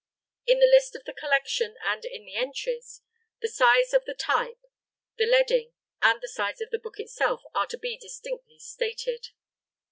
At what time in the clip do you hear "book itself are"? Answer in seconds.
6.79-7.67